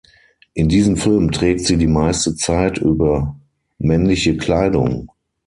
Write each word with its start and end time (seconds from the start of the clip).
In 0.55 0.67
diesem 0.67 0.97
Film 0.97 1.29
trägt 1.29 1.59
sie 1.59 1.77
die 1.77 1.85
meiste 1.85 2.35
Zeit 2.35 2.79
über 2.79 3.39
männliche 3.77 4.35
Kleidung. 4.35 5.11